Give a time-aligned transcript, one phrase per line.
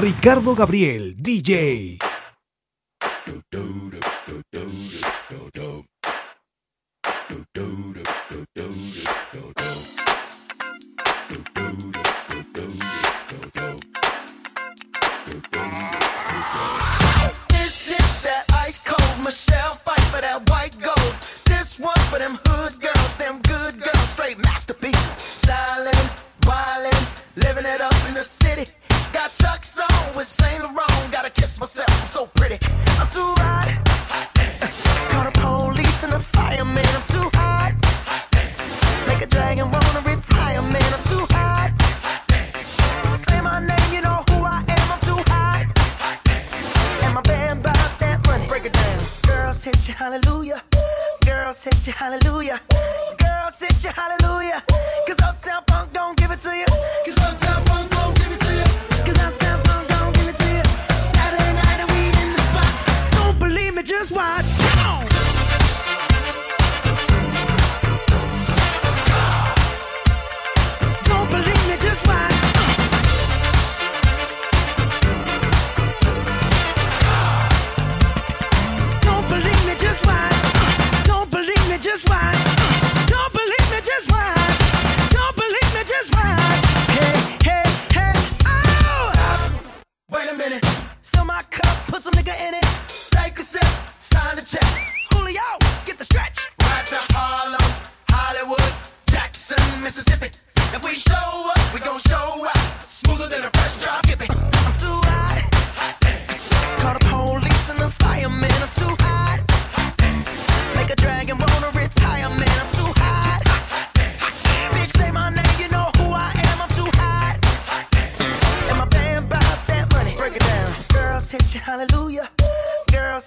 [0.00, 2.07] Ricardo Gabriel, DJ.
[52.08, 52.58] hallelujah.
[53.18, 54.62] Girl, sit your hallelujah.
[55.06, 56.64] Cause Uptown Funk don't give it to you.
[57.04, 57.97] Cause Uptown Funk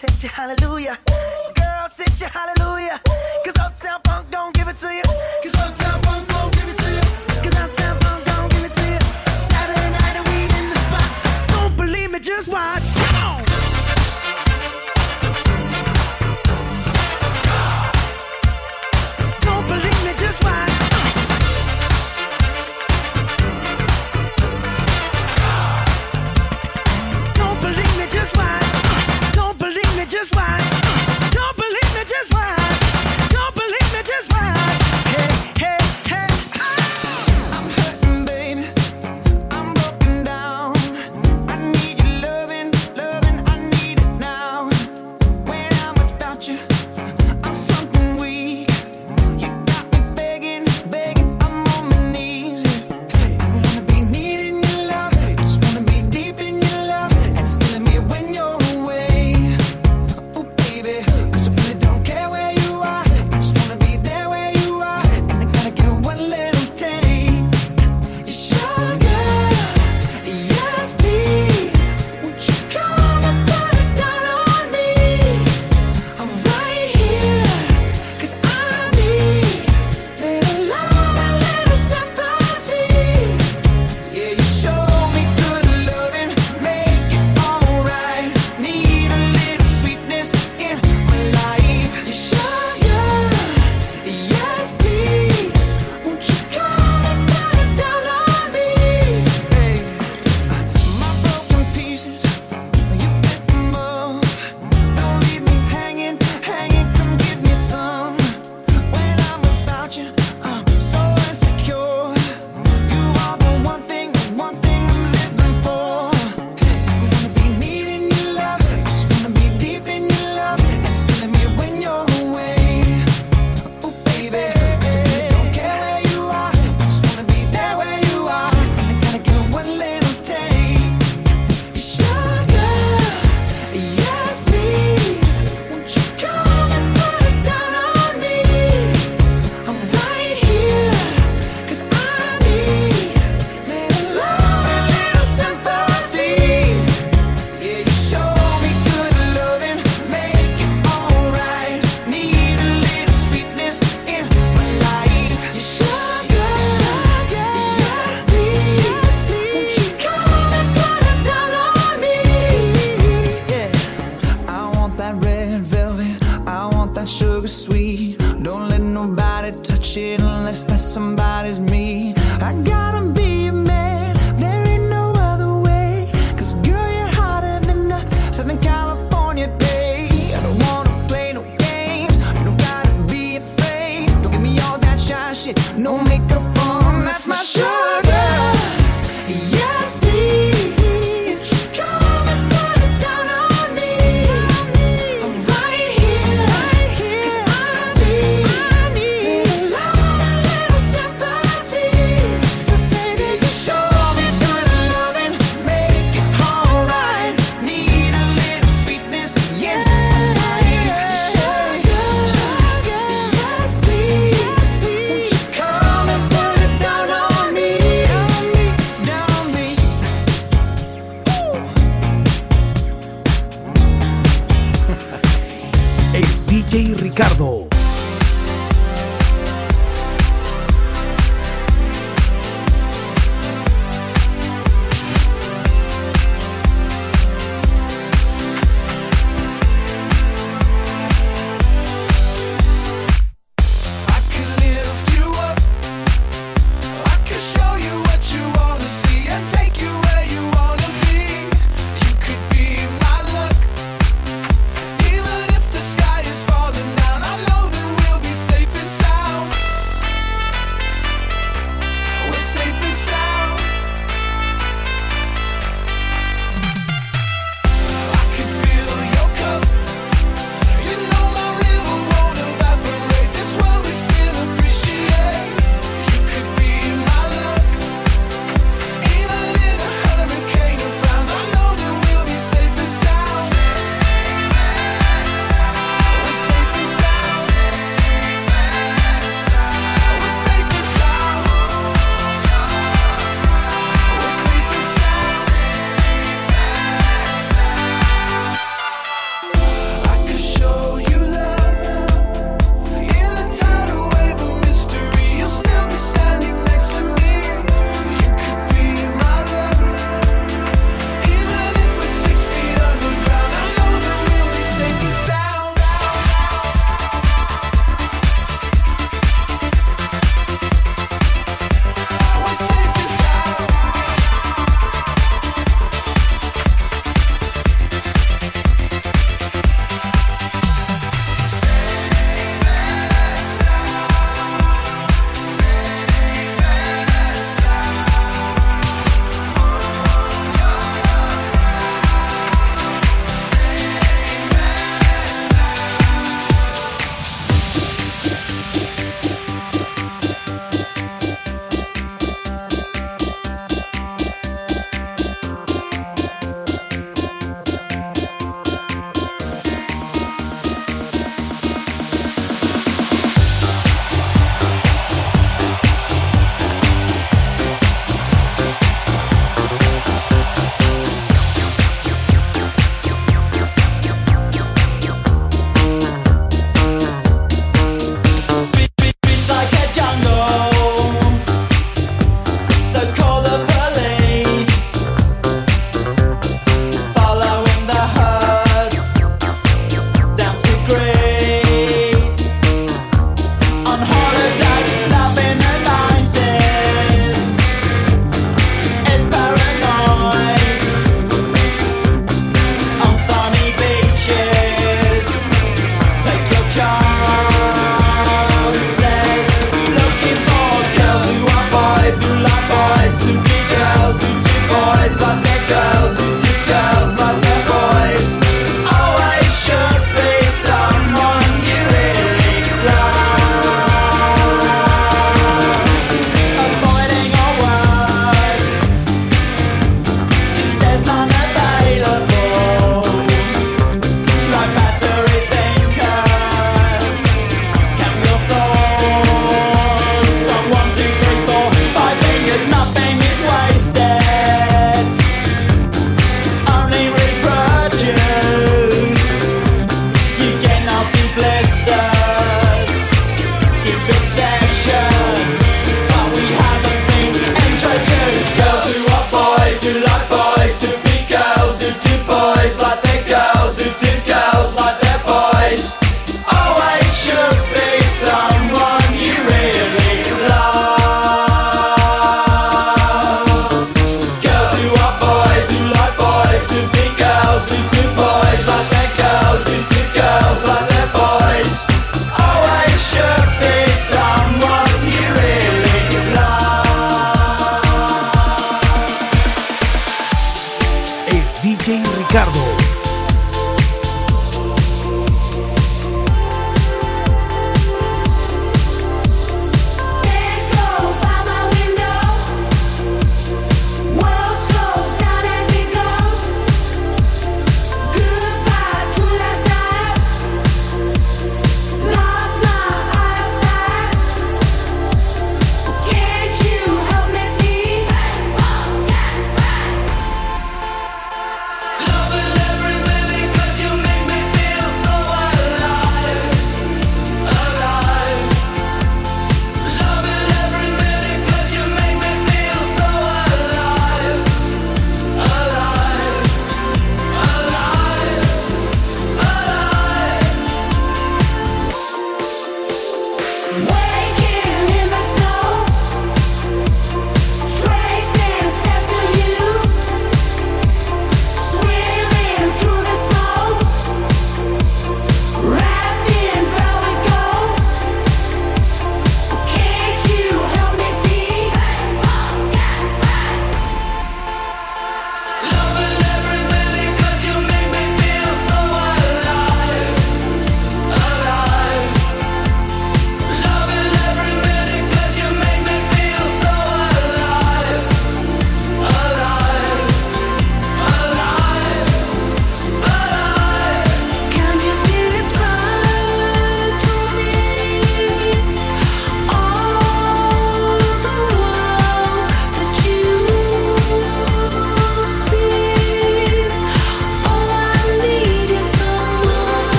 [0.00, 0.98] hit you hallelujah.
[1.56, 1.88] girl.
[1.96, 3.00] hit you hallelujah.
[3.44, 5.17] Cause Uptown Funk don't give it to you.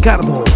[0.00, 0.49] Ricardo.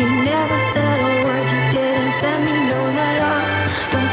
[0.00, 3.36] You never said a word, you didn't send me no letter.
[3.92, 4.09] Don't